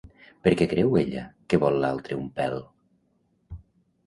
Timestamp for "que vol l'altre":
1.53-2.19